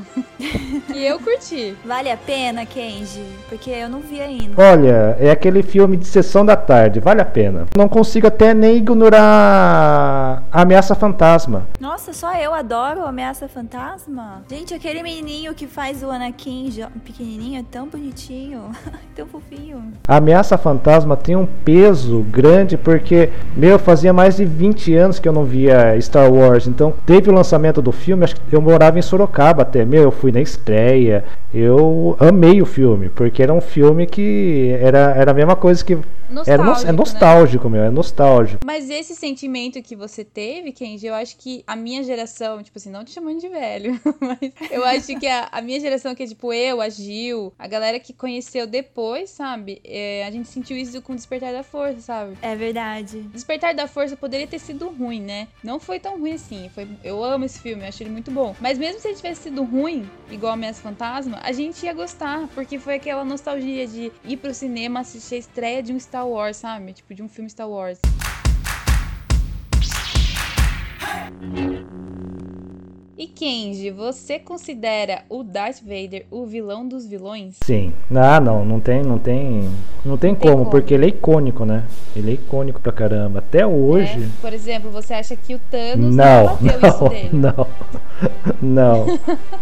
[0.94, 1.76] e eu curti.
[1.86, 3.24] Vale a pena, Kenji?
[3.48, 4.60] Porque eu não vi ainda.
[4.62, 7.66] Olha, é aquele filme de sessão da tarde, vale a pena.
[7.76, 11.68] Não consigo até nem ignorar a Ameaça Fantasma.
[11.80, 14.44] Nossa, só eu adoro Ameaça Fantasma.
[14.50, 16.72] Gente, aquele menininho que faz o Anakin
[17.04, 18.72] pequenininho é tão bonitinho,
[19.16, 19.94] tão fofinho.
[20.08, 25.28] A Ameaça Fantasma tem um peso grande porque, meu, fazia mais de 20 anos que
[25.28, 26.68] eu não via Star Wars.
[26.68, 29.84] Então, teve o lançamento do filme, acho que eu morava em Sorocaba até.
[29.84, 31.26] Meu, eu fui na estreia.
[31.54, 35.98] Eu amei o filme, porque era um filme que era, era a mesma coisa que
[36.30, 37.78] Nostálgico, é, é nostálgico, né?
[37.78, 38.66] meu, é nostálgico.
[38.66, 42.90] Mas esse sentimento que você teve, Kenji, eu acho que a minha geração, tipo assim,
[42.90, 46.28] não te chamando de velho, mas eu acho que a, a minha geração, que é
[46.28, 49.82] tipo eu, a Gil, a galera que conheceu depois, sabe?
[49.86, 52.38] É, a gente sentiu isso com o Despertar da Força, sabe?
[52.42, 52.77] É verdade.
[53.32, 55.48] Despertar da Força poderia ter sido ruim, né?
[55.64, 56.70] Não foi tão ruim assim.
[56.76, 58.56] Foi, eu amo esse filme, eu acho ele muito bom.
[58.60, 62.78] Mas mesmo se ele tivesse sido ruim, igual Ameaça Fantasma, a gente ia gostar, porque
[62.80, 66.58] foi aquela nostalgia de ir pro cinema assistir a estreia de um Star Star Wars,
[66.58, 66.94] sabe?
[66.94, 68.00] Tipo, de um filme Star Wars.
[73.18, 77.56] E Kenji, você considera o Darth Vader o vilão dos vilões?
[77.64, 77.92] Sim.
[78.16, 79.68] Ah, não, não tem, não tem,
[80.06, 81.84] não tem, como, como, porque ele é icônico, né?
[82.16, 83.40] Ele é icônico pra caramba.
[83.40, 84.24] Até hoje.
[84.24, 87.30] É, por exemplo, você acha que o Thanos não, não bateu não, isso dele?
[87.34, 87.68] Não.
[88.62, 89.06] Não.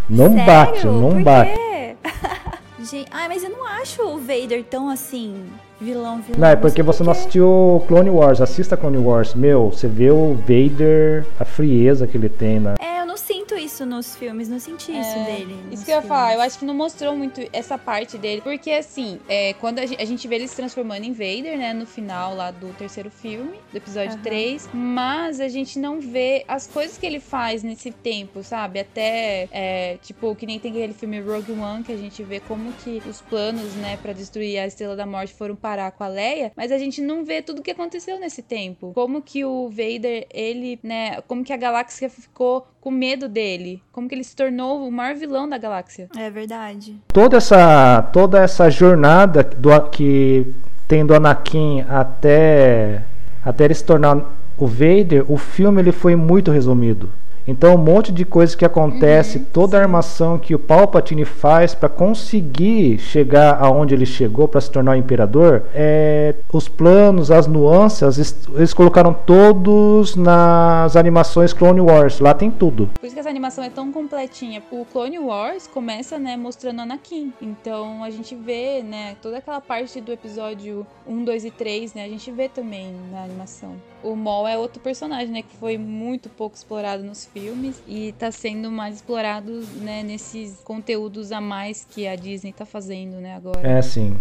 [0.10, 0.46] Não Sério?
[0.46, 1.54] bate, não por bate.
[1.54, 1.96] Quê?
[2.92, 5.34] Gente, ai, mas eu não acho o Vader tão assim
[5.80, 6.40] vilão, vilão.
[6.40, 8.42] Não, é porque você não assistiu Clone Wars.
[8.42, 9.34] Assista Clone Wars.
[9.34, 12.76] Meu, você vê o Vader, a frieza que ele tem, né?
[12.80, 15.56] É, eu não sinto isso nos filmes, não senti é, isso dele.
[15.72, 18.42] Isso que eu ia falar, eu acho que não mostrou muito essa parte dele.
[18.42, 21.74] Porque assim, é, quando a gente, a gente, vê ele se transformando em Vader, né?
[21.74, 24.24] No final lá do terceiro filme, do episódio uhum.
[24.24, 24.70] 3.
[24.74, 28.80] Mas a gente não vê as coisas que ele faz nesse tempo, sabe?
[28.80, 32.72] Até, é, tipo, que nem tem aquele filme Rogue One, que a gente vê como
[32.74, 36.52] que os planos, né, pra destruir a Estrela da Morte foram parar com a Leia,
[36.56, 38.92] mas a gente não vê tudo o que aconteceu nesse tempo.
[38.94, 44.08] Como que o Vader, ele, né, como que a galáxia ficou com medo dele, como
[44.08, 46.08] que ele se tornou o maior vilão da galáxia.
[46.18, 46.98] É verdade.
[47.08, 50.54] Toda essa toda essa jornada do que
[50.88, 53.04] tem do Anakin até
[53.44, 54.18] até ele se tornar
[54.58, 57.10] o Vader, o filme ele foi muito resumido.
[57.48, 61.76] Então, um monte de coisas que acontece, uhum, toda a armação que o Palpatine faz
[61.76, 67.48] para conseguir chegar aonde ele chegou para se tornar o imperador, é, os planos, as
[67.48, 72.20] nuances, eles colocaram todos nas animações Clone Wars.
[72.20, 72.90] Lá tem tudo.
[73.00, 74.64] Por isso que essa animação é tão completinha.
[74.72, 77.32] O Clone Wars começa, né, mostrando Anakin.
[77.42, 82.06] Então, a gente vê, né, toda aquela parte do episódio 1, 2 e 3, né,
[82.06, 83.76] a gente vê também na animação.
[84.04, 88.32] O Maul é outro personagem, né, que foi muito pouco explorado nos filmes e tá
[88.32, 93.60] sendo mais explorado, né, nesses conteúdos a mais que a Disney tá fazendo, né, agora.
[93.68, 94.18] É, sim.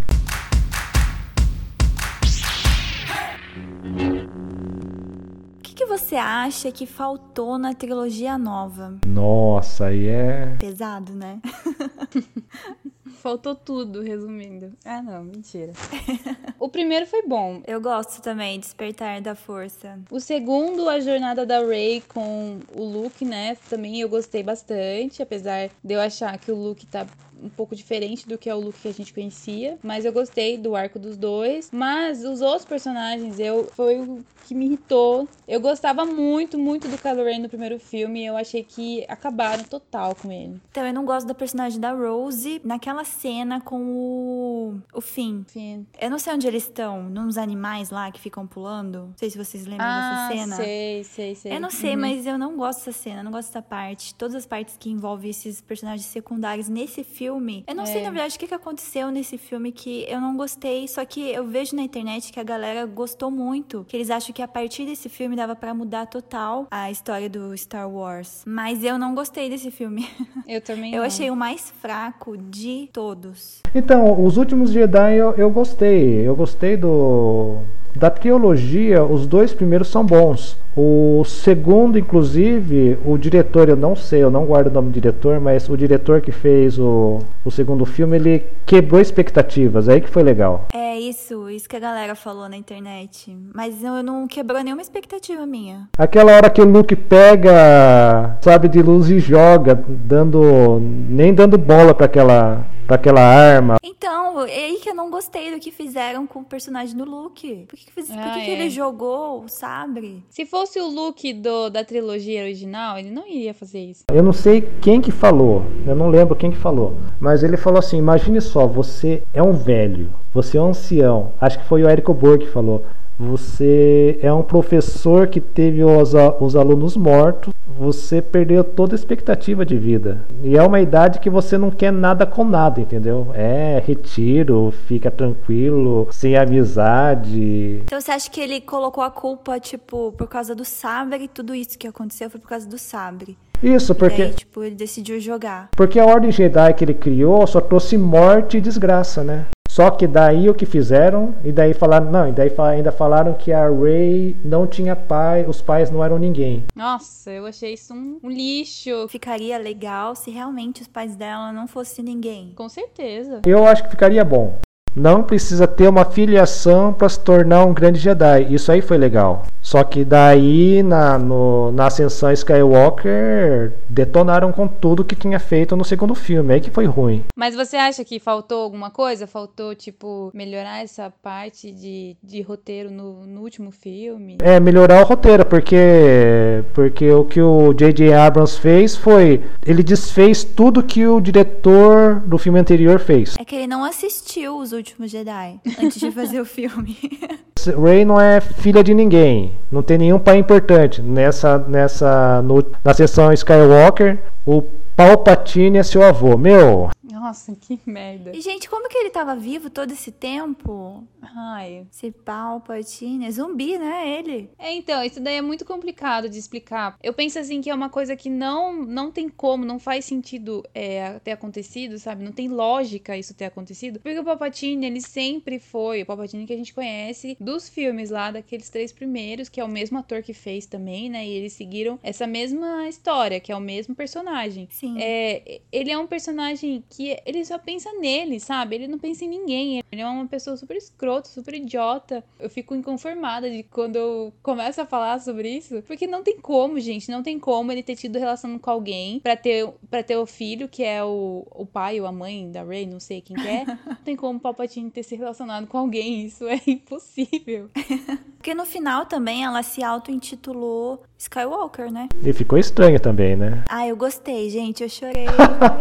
[5.56, 8.96] O que, que você acha que faltou na trilogia nova?
[9.06, 10.56] Nossa, aí é.
[10.58, 11.40] Pesado, né?
[13.24, 14.74] Faltou tudo, resumindo.
[14.84, 15.72] Ah, não, mentira.
[16.60, 17.62] o primeiro foi bom.
[17.66, 19.98] Eu gosto também, Despertar da Força.
[20.10, 23.56] O segundo, a jornada da Rey com o Luke, né?
[23.70, 27.06] Também eu gostei bastante, apesar de eu achar que o Luke tá
[27.42, 30.58] um pouco diferente do que é o Luke que a gente conhecia, mas eu gostei
[30.58, 31.70] do arco dos dois.
[31.72, 35.28] Mas os outros personagens, eu foi o que me irritou.
[35.48, 39.64] Eu gostava muito, muito do Kylo Ren no primeiro filme, e eu achei que acabaram
[39.64, 40.60] total com ele.
[40.70, 45.44] Então, eu não gosto da personagem da Rose naquela cena com o o Finn.
[45.48, 45.84] Finn.
[46.00, 48.98] Eu não sei onde eles estão, nos animais lá que ficam pulando.
[48.98, 50.56] Não sei se vocês lembram ah, dessa cena.
[50.56, 51.56] sei, sei, sei.
[51.56, 52.00] Eu não sei, uhum.
[52.00, 54.14] mas eu não gosto dessa cena, não gosto dessa parte.
[54.14, 57.64] Todas as partes que envolvem esses personagens secundários nesse filme filme.
[57.66, 57.86] Eu não é.
[57.86, 61.30] sei, na verdade, o que, que aconteceu nesse filme que eu não gostei, só que
[61.30, 63.84] eu vejo na internet que a galera gostou muito.
[63.88, 67.56] Que eles acham que a partir desse filme dava para mudar total a história do
[67.56, 68.42] Star Wars.
[68.46, 70.06] Mas eu não gostei desse filme.
[70.46, 71.06] Eu também Eu não.
[71.06, 73.62] achei o mais fraco de todos.
[73.74, 76.28] Então, os últimos Jedi eu, eu gostei.
[76.28, 77.60] Eu gostei do.
[77.94, 80.56] Da trilogia, os dois primeiros são bons.
[80.76, 85.38] O segundo, inclusive, o diretor, eu não sei, eu não guardo o nome do diretor,
[85.38, 90.24] mas o diretor que fez o, o segundo filme, ele quebrou expectativas, aí que foi
[90.24, 90.66] legal.
[90.74, 93.36] É isso, isso que a galera falou na internet.
[93.54, 95.88] Mas eu não quebrou nenhuma expectativa minha.
[95.96, 100.80] Aquela hora que o Luke pega, sabe, de luz e joga, dando.
[100.80, 103.76] nem dando bola para aquela para aquela arma.
[103.82, 107.66] Então, é aí que eu não gostei do que fizeram com o personagem do Luke.
[107.68, 108.44] Por que, que, ah, por que, é.
[108.44, 110.22] que ele jogou o sabre?
[110.28, 114.04] Se fosse o Luke do, da trilogia original, ele não iria fazer isso.
[114.12, 117.78] Eu não sei quem que falou, eu não lembro quem que falou, mas ele falou
[117.78, 121.32] assim: imagine só, você é um velho, você é um ancião.
[121.40, 122.84] Acho que foi o Érico Borg que falou.
[123.18, 129.64] Você é um professor que teve os, os alunos mortos, você perdeu toda a expectativa
[129.64, 130.24] de vida.
[130.42, 133.28] E é uma idade que você não quer nada com nada, entendeu?
[133.34, 137.82] É retiro, fica tranquilo, sem amizade.
[137.84, 141.54] Então você acha que ele colocou a culpa, tipo, por causa do sabre e tudo
[141.54, 143.36] isso que aconteceu foi por causa do sabre?
[143.62, 144.24] Isso, porque.
[144.24, 145.68] Daí, tipo, ele decidiu jogar.
[145.76, 149.46] Porque a Ordem Jedi que ele criou só trouxe morte e desgraça, né?
[149.74, 153.52] Só que daí o que fizeram, e daí falaram, não, e daí ainda falaram que
[153.52, 156.64] a Ray não tinha pai, os pais não eram ninguém.
[156.76, 159.08] Nossa, eu achei isso um, um lixo.
[159.08, 162.52] Ficaria legal se realmente os pais dela não fossem ninguém.
[162.54, 163.42] Com certeza.
[163.44, 164.56] Eu acho que ficaria bom.
[164.94, 168.46] Não precisa ter uma filiação para se tornar um grande Jedi.
[168.54, 169.44] Isso aí foi legal.
[169.60, 175.84] Só que daí na, no, na ascensão Skywalker detonaram com tudo que tinha feito no
[175.84, 176.52] segundo filme.
[176.52, 177.24] Aí que foi ruim.
[177.34, 179.26] Mas você acha que faltou alguma coisa?
[179.26, 184.36] Faltou, tipo, melhorar essa parte de, de roteiro no, no último filme?
[184.42, 188.12] É, melhorar o roteiro, porque, porque o que o J.J.
[188.12, 189.42] Abrams fez foi.
[189.64, 193.34] Ele desfez tudo que o diretor do filme anterior fez.
[193.40, 196.96] É que ele não assistiu os últimos Jedi antes de fazer o filme.
[197.82, 201.00] Rey não é filha de ninguém, não tem nenhum pai importante.
[201.00, 204.62] Nessa, nessa, no, na sessão Skywalker, o
[204.94, 206.36] Palpatine é seu avô.
[206.36, 208.34] Meu, nossa, que merda.
[208.34, 211.06] E, gente, como que ele tava vivo todo esse tempo?
[211.20, 211.86] Ai.
[211.92, 213.26] Esse Palpatine.
[213.26, 214.08] É zumbi, né?
[214.18, 214.50] Ele.
[214.58, 216.96] É, então, isso daí é muito complicado de explicar.
[217.02, 220.62] Eu penso assim que é uma coisa que não, não tem como, não faz sentido
[220.74, 222.24] é, ter acontecido, sabe?
[222.24, 224.00] Não tem lógica isso ter acontecido.
[224.00, 228.30] Porque o Palpatine, ele sempre foi o Palpatine que a gente conhece dos filmes lá,
[228.30, 231.26] daqueles três primeiros, que é o mesmo ator que fez também, né?
[231.26, 234.68] E eles seguiram essa mesma história, que é o mesmo personagem.
[234.70, 234.96] Sim.
[234.98, 238.76] É, ele é um personagem que ele só pensa nele, sabe?
[238.76, 239.82] Ele não pensa em ninguém.
[239.90, 242.22] Ele é uma pessoa super escrota, super idiota.
[242.38, 246.78] Eu fico inconformada de quando eu começo a falar sobre isso, porque não tem como,
[246.78, 250.26] gente, não tem como ele ter tido relação com alguém para ter para ter o
[250.26, 253.64] filho que é o, o pai ou a mãe da Ray, não sei quem é.
[253.86, 257.70] não tem como o Palpatine ter se relacionado com alguém, isso é impossível.
[258.36, 262.08] porque no final também ela se auto-intitulou Skywalker, né?
[262.22, 263.64] E ficou estranho também, né?
[263.68, 264.82] Ah, eu gostei, gente.
[264.82, 265.26] Eu chorei.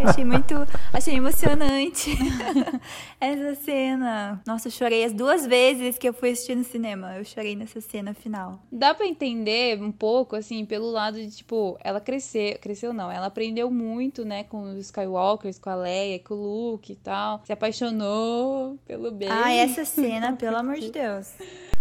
[0.06, 0.56] achei muito.
[1.04, 2.18] Achei emocionante
[3.20, 4.42] essa cena.
[4.48, 7.18] Nossa, eu chorei as duas vezes que eu fui assistir no cinema.
[7.18, 8.62] Eu chorei nessa cena final.
[8.72, 12.58] Dá para entender um pouco, assim, pelo lado de, tipo, ela cresceu.
[12.62, 16.94] Cresceu não, ela aprendeu muito, né, com os Skywalkers, com a Leia, com o Luke
[16.94, 17.42] e tal.
[17.44, 19.28] Se apaixonou pelo bem.
[19.30, 21.34] Ah, essa cena, pelo amor de Deus.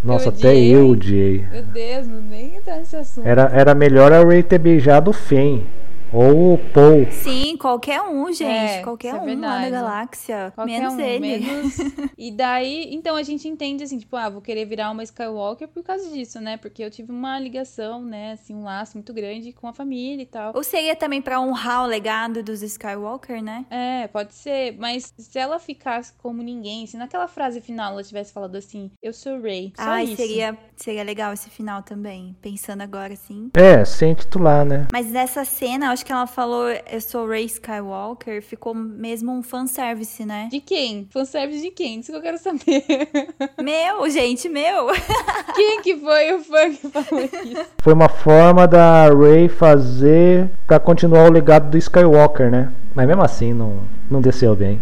[0.03, 1.47] Nossa, eu até eu odiei.
[1.47, 3.25] Meu Deus, não nem entrar nesse assunto.
[3.25, 5.65] Era, era melhor a Ray ter beijado o Fen.
[6.13, 7.11] Ou o Paul.
[7.11, 8.43] Sim, qualquer um, gente.
[8.43, 10.51] É, qualquer é um lá da galáxia.
[10.53, 11.39] Qualquer menos um, ele.
[11.39, 11.77] Menos...
[12.15, 15.81] e daí, então a gente entende assim, tipo, ah, vou querer virar uma Skywalker por
[15.81, 16.55] causa disso, né?
[16.57, 20.27] Porque eu tive uma ligação, né, assim, um laço muito grande com a família e
[20.27, 20.53] tal.
[20.55, 23.65] Ou seria também para honrar o legado dos Skywalker, né?
[23.71, 24.77] É, pode ser.
[24.77, 29.13] Mas se ela ficasse como ninguém, se naquela frase final ela tivesse falado assim, eu
[29.13, 29.73] sou Rey.
[29.75, 30.17] Só Ai, isso.
[30.17, 32.35] seria, seria legal esse final também.
[32.39, 33.49] Pensando agora assim.
[33.55, 34.87] É, sem titular, né?
[34.93, 40.25] Mas nessa cena, acho que ela falou eu sou Ray Skywalker, ficou mesmo um fanservice,
[40.25, 40.49] né?
[40.51, 41.07] De quem?
[41.11, 41.99] Fanservice de quem?
[41.99, 42.83] Isso que eu quero saber.
[43.61, 44.87] Meu, gente, meu.
[45.55, 47.65] Quem que foi o fã que falou isso?
[47.81, 52.71] Foi uma forma da Ray fazer para continuar o legado do Skywalker, né?
[52.93, 54.81] Mas mesmo assim não, não desceu bem.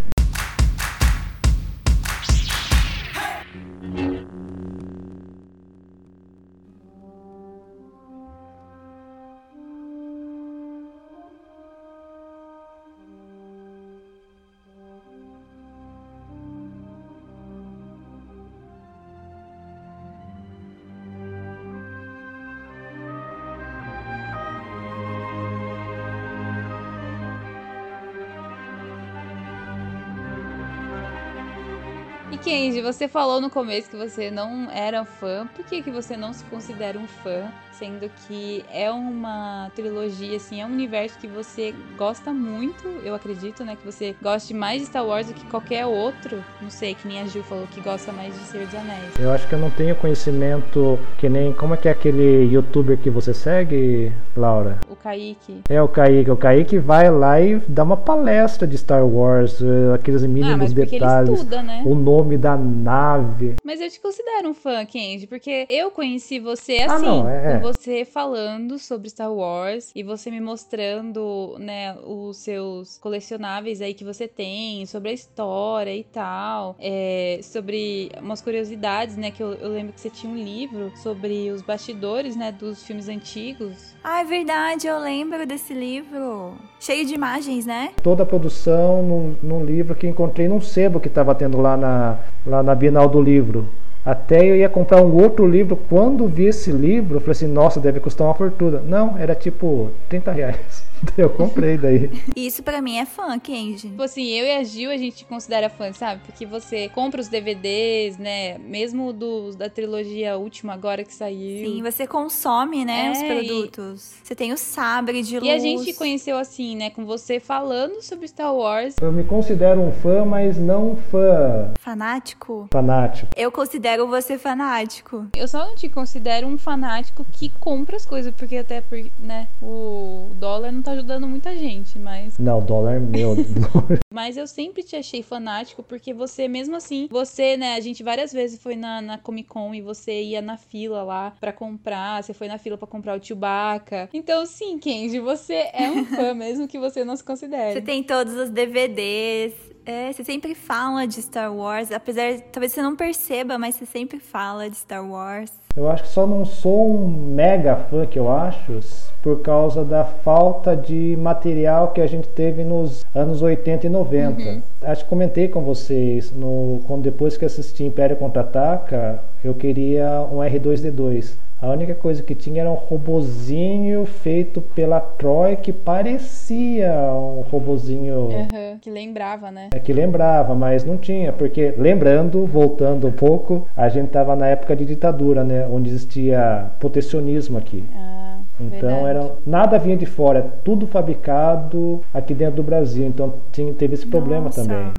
[32.43, 35.47] Kenji, você falou no começo que você não era fã.
[35.55, 37.51] Por que, que você não se considera um fã?
[37.71, 43.63] Sendo que é uma trilogia, assim, é um universo que você gosta muito, eu acredito,
[43.63, 43.75] né?
[43.75, 46.43] Que você goste mais de Star Wars do que qualquer outro.
[46.61, 49.19] Não sei, que nem a Gil falou que gosta mais de Senhor dos Anéis.
[49.19, 51.53] Eu acho que eu não tenho conhecimento que nem.
[51.53, 54.79] Como é que é aquele youtuber que você segue, Laura?
[55.01, 55.61] Kaique.
[55.69, 56.31] É, o Kaique.
[56.31, 60.75] O Kaique vai lá e dá uma palestra de Star Wars, eh, aqueles mínimos ah,
[60.75, 61.39] detalhes.
[61.39, 61.83] Estuda, né?
[61.85, 63.55] O nome da nave.
[63.63, 66.87] Mas eu te considero um fã, Kenji, porque eu conheci você assim.
[66.87, 72.37] Ah, não, é, é você falando sobre Star Wars e você me mostrando, né, os
[72.37, 79.17] seus colecionáveis aí que você tem, sobre a história e tal, é, sobre umas curiosidades,
[79.17, 82.83] né, que eu, eu, lembro que você tinha um livro sobre os bastidores, né, dos
[82.83, 83.95] filmes antigos.
[84.03, 86.53] Ah, é verdade, eu lembro desse livro.
[86.79, 87.91] Cheio de imagens, né?
[88.03, 92.17] Toda a produção num, num livro que encontrei num sebo que estava tendo lá na,
[92.45, 93.67] lá na Bienal do Livro.
[94.05, 95.77] Até eu ia comprar um outro livro.
[95.89, 98.81] Quando vi esse livro, eu falei assim: nossa, deve custar uma fortuna.
[98.81, 100.90] Não, era tipo 30 reais.
[101.17, 102.09] Eu comprei daí.
[102.35, 103.89] Isso pra mim é fã, Kenji.
[103.89, 106.21] Tipo assim, eu e a Gil a gente considera fã, sabe?
[106.25, 108.57] Porque você compra os DVDs, né?
[108.59, 111.65] Mesmo do, da trilogia última agora que saiu.
[111.65, 114.13] Sim, você consome, né, É, os e- produtos.
[114.23, 115.47] Você tem o sabre de luz.
[115.47, 116.89] E a gente conheceu assim, né?
[116.89, 118.95] Com você falando sobre Star Wars.
[119.01, 122.67] Eu me considero um fã, mas não fã Fanático?
[122.71, 123.31] fanático.
[123.35, 125.27] Eu considero você fanático.
[125.35, 129.47] Eu só não te considero um fanático que compra as coisas, porque até porque, né,
[129.61, 133.35] o dólar não tá ajudando muita gente, mas Não, dólar meu.
[134.13, 138.33] Mas eu sempre te achei fanático, porque você, mesmo assim, você, né, a gente várias
[138.33, 142.33] vezes foi na, na Comic Con e você ia na fila lá pra comprar, você
[142.33, 144.09] foi na fila pra comprar o Chewbacca.
[144.13, 147.73] Então, sim, Kenji, você é um fã, mesmo que você não se considere.
[147.73, 149.53] Você tem todos os DVDs.
[149.85, 151.91] É, você sempre fala de Star Wars.
[151.91, 155.51] Apesar, talvez você não perceba, mas você sempre fala de Star Wars.
[155.75, 158.79] Eu acho que só não sou um mega fã que eu acho
[159.23, 164.63] por causa da falta de material que a gente teve nos anos 80 e 90.
[164.81, 170.37] Acho que comentei com vocês no quando depois que assisti Império Contra-Ataca, eu queria um
[170.37, 171.35] R2D2.
[171.61, 178.29] A única coisa que tinha era um robozinho feito pela Troy que parecia um robozinho
[178.31, 179.69] Aham, que lembrava, né?
[179.71, 184.47] é que lembrava, mas não tinha, porque lembrando, voltando um pouco, a gente estava na
[184.47, 187.83] época de ditadura, né, onde existia protecionismo aqui.
[187.95, 189.05] Ah, Então verdade.
[189.09, 193.05] era nada vinha de fora, tudo fabricado aqui dentro do Brasil.
[193.05, 194.63] Então tinha, teve esse problema Nossa.
[194.63, 194.91] também.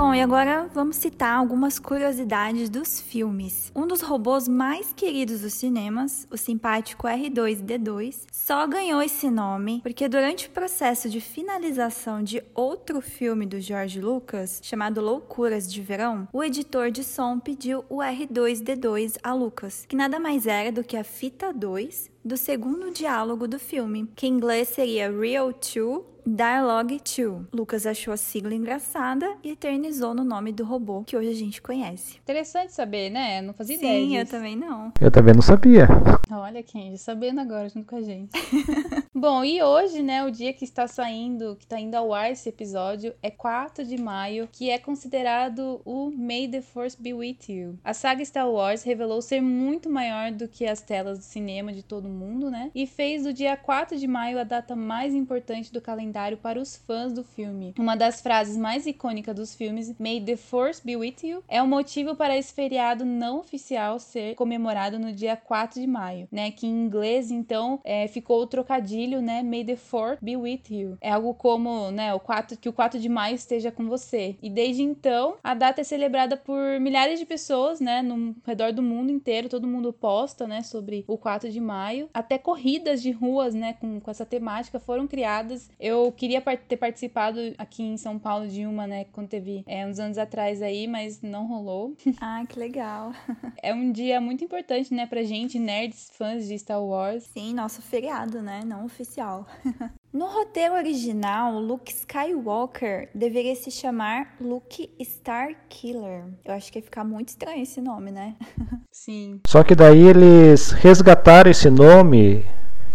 [0.00, 3.70] Bom, e agora vamos citar algumas curiosidades dos filmes.
[3.76, 10.08] Um dos robôs mais queridos dos cinemas, o simpático R2D2, só ganhou esse nome porque
[10.08, 16.26] durante o processo de finalização de outro filme do George Lucas, chamado Loucuras de Verão,
[16.32, 20.96] o editor de som pediu o R2D2 a Lucas, que nada mais era do que
[20.96, 27.00] a fita 2 do segundo diálogo do filme, que em inglês seria Real 2 Dialogue
[27.00, 27.46] 2.
[27.52, 31.62] Lucas achou a sigla engraçada e eternizou no nome do robô que hoje a gente
[31.62, 32.18] conhece.
[32.18, 33.40] Interessante saber, né?
[33.40, 34.92] Não fazia ideia Sim, eu também não.
[35.00, 35.88] Eu também não sabia.
[36.30, 38.30] Olha, Kenji, sabendo agora junto com a gente.
[39.20, 42.48] Bom, e hoje, né, o dia que está saindo, que está indo ao ar esse
[42.48, 47.78] episódio, é 4 de maio, que é considerado o May the Force Be With You.
[47.84, 51.82] A saga Star Wars revelou ser muito maior do que as telas do cinema de
[51.82, 52.70] todo mundo, né?
[52.74, 56.76] E fez do dia 4 de maio a data mais importante do calendário para os
[56.76, 57.74] fãs do filme.
[57.78, 61.68] Uma das frases mais icônicas dos filmes, May the Force Be With You, é o
[61.68, 66.50] motivo para esse feriado não oficial ser comemorado no dia 4 de maio, né?
[66.50, 69.42] Que em inglês, então, é, ficou o trocadilho, né?
[69.42, 70.96] May the Fourth be with you.
[71.00, 72.14] É algo como, né?
[72.14, 74.36] O 4, que o 4 de maio esteja com você.
[74.42, 78.02] E desde então, a data é celebrada por milhares de pessoas, né?
[78.02, 79.48] No redor do mundo inteiro.
[79.48, 80.62] Todo mundo posta, né?
[80.62, 82.08] Sobre o 4 de maio.
[82.14, 83.74] Até corridas de ruas, né?
[83.74, 85.70] Com, com essa temática foram criadas.
[85.78, 89.06] Eu queria ter participado aqui em São Paulo de uma, né?
[89.12, 91.96] Quando teve é, uns anos atrás aí, mas não rolou.
[92.22, 93.12] Ah, que legal.
[93.62, 95.06] É um dia muito importante, né?
[95.06, 97.24] Pra gente, nerds, fãs de Star Wars.
[97.24, 98.60] Sim, nosso feriado, né?
[98.64, 99.46] Não oficial.
[100.12, 106.24] No roteiro original, Luke Skywalker deveria se chamar Luke Starkiller.
[106.44, 108.34] Eu acho que ia ficar muito estranho esse nome, né?
[108.90, 109.38] Sim.
[109.46, 112.44] Só que daí eles resgataram esse nome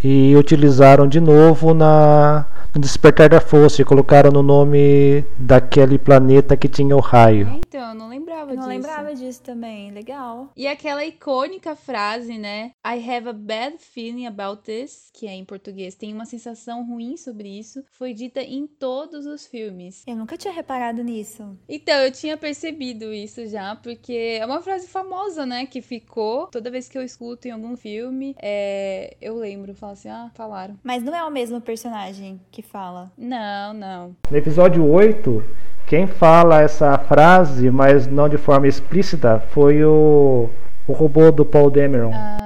[0.04, 2.46] e utilizaram de novo na
[2.76, 7.48] no Despertar da Força e colocaram no nome daquele planeta que tinha o raio.
[7.66, 8.68] Então, eu não lembrava Eu não disso.
[8.68, 9.92] lembrava disso também.
[9.92, 10.52] Legal.
[10.58, 12.72] E aquela icônica frase, né?
[12.86, 17.16] I have a bad feeling about this, que é em português, tem uma sensação ruim
[17.16, 20.04] sobre isso, foi dita em todos os filmes.
[20.06, 21.58] Eu nunca tinha reparado nisso.
[21.70, 25.66] Então, eu tinha percebido isso já, porque é uma frase famosa, né?
[25.66, 26.48] Que ficou.
[26.48, 30.78] Toda vez que eu escuto em algum filme, é, eu lembro, falo assim, ah, falaram.
[30.84, 33.12] Mas não é o mesmo personagem que fala.
[33.18, 34.16] Não, não.
[34.30, 35.44] No episódio 8,
[35.86, 40.50] quem fala essa frase, mas não de forma explícita, foi o,
[40.88, 42.12] o robô do Paul Dameron.
[42.14, 42.45] Ah,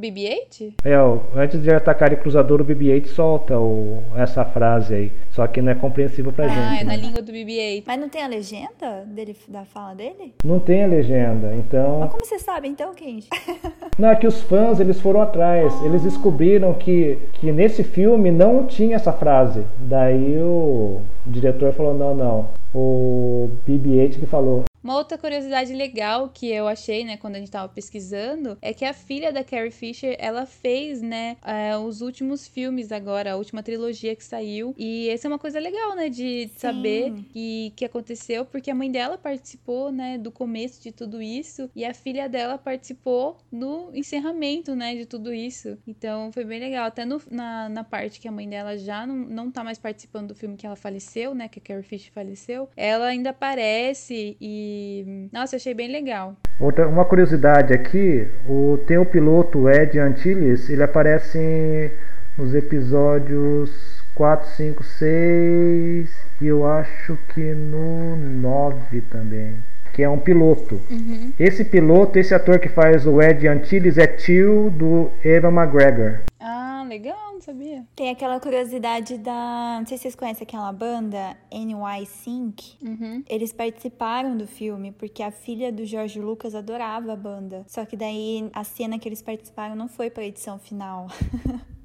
[0.00, 0.74] BB-8?
[0.84, 5.12] É, ó, antes de atacar o cruzador, o BB-8 solta o, essa frase aí.
[5.32, 6.80] Só que não é compreensível pra Ah, gente.
[6.80, 6.96] é na né?
[6.96, 7.84] língua do BB-8.
[7.86, 10.34] Mas não tem a legenda dele, da fala dele?
[10.44, 12.00] Não tem a legenda, então.
[12.00, 13.28] Mas como você sabe então, Kenji?
[13.98, 18.64] Não, é que os fãs eles foram atrás, eles descobriram que, que nesse filme não
[18.66, 19.62] tinha essa frase.
[19.78, 22.48] Daí o diretor falou: não, não.
[22.74, 24.64] O BB-8 que falou.
[24.82, 28.84] Uma outra curiosidade legal que eu achei, né, quando a gente tava pesquisando, é que
[28.84, 33.62] a filha da Carrie Fisher, ela fez, né, é, os últimos filmes agora, a última
[33.62, 34.74] trilogia que saiu.
[34.78, 36.50] E essa é uma coisa legal, né, de Sim.
[36.56, 41.70] saber que, que aconteceu, porque a mãe dela participou, né, do começo de tudo isso
[41.76, 45.76] e a filha dela participou do encerramento, né, de tudo isso.
[45.86, 46.86] Então foi bem legal.
[46.86, 50.28] Até no, na, na parte que a mãe dela já não, não tá mais participando
[50.28, 54.69] do filme que ela faleceu, né, que a Carrie Fisher faleceu, ela ainda aparece e
[55.32, 56.36] nossa, achei bem legal.
[56.58, 61.90] Outra, uma curiosidade aqui, o, tem o piloto Ed Antilles, ele aparece
[62.36, 66.10] nos episódios 4, 5, 6
[66.40, 69.54] e eu acho que no 9 também.
[69.92, 70.80] Que é um piloto.
[70.90, 71.32] Uhum.
[71.38, 76.20] Esse piloto, esse ator que faz o Ed Antilles é tio do Evan McGregor.
[76.90, 77.86] Legal sabia.
[77.96, 79.78] Tem aquela curiosidade da.
[79.78, 82.76] Não sei se vocês conhecem aquela banda, NY Sync.
[82.82, 83.22] Uhum.
[83.28, 87.64] Eles participaram do filme porque a filha do George Lucas adorava a banda.
[87.66, 91.06] Só que daí a cena que eles participaram não foi pra edição final.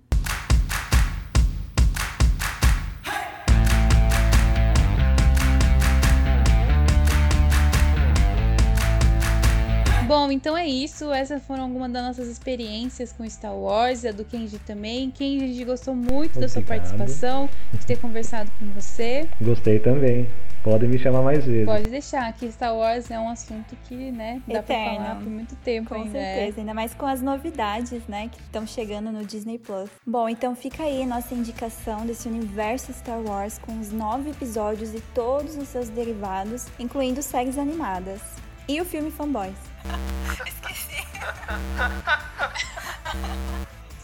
[10.08, 11.12] Bom, então é isso.
[11.12, 15.10] Essas foram algumas das nossas experiências com Star Wars, a do Kenji também.
[15.10, 16.42] Kenji, a gostou muito Obrigado.
[16.42, 19.28] da sua participação, de ter conversado com você.
[19.42, 20.30] Gostei também.
[20.64, 21.66] Podem me chamar mais vezes.
[21.66, 24.96] Pode deixar, que Star Wars é um assunto que, né, dá Eterno.
[24.96, 26.10] pra falar por muito tempo com ainda.
[26.10, 26.36] Com é.
[26.36, 29.90] certeza, ainda mais com as novidades, né, que estão chegando no Disney Plus.
[30.06, 35.02] Bom, então fica aí nossa indicação desse universo Star Wars com os nove episódios e
[35.14, 38.22] todos os seus derivados, incluindo séries animadas.
[38.68, 39.75] E o filme Fanboys.
[39.86, 39.98] 好
[40.34, 40.76] き好き。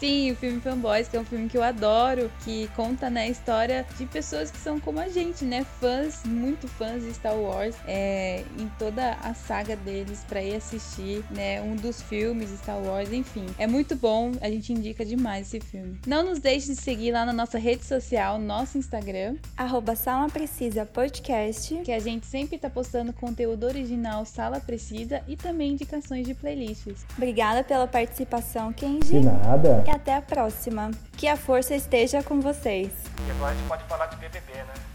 [0.02, 3.28] Sim, o filme Fanboys, que é um filme que eu adoro, que conta, né, a
[3.28, 7.76] história de pessoas que são como a gente, né, fãs, muito fãs de Star Wars,
[7.88, 13.14] é, em toda a saga deles para ir assistir, né, um dos filmes Star Wars,
[13.14, 13.46] enfim.
[13.60, 16.00] É muito bom, a gente indica demais esse filme.
[16.08, 20.84] Não nos deixe de seguir lá na nossa rede social, nosso Instagram, arroba Sala Precisa
[20.84, 26.34] Podcast, que a gente sempre tá postando conteúdo original Sala Precisa e também indicações de
[26.34, 27.06] playlists.
[27.16, 29.12] Obrigada pela participação, Kenji.
[29.12, 30.92] De nada até a próxima.
[31.18, 32.92] Que a força esteja com vocês.
[33.28, 34.91] E agora a gente pode falar de BBB, né?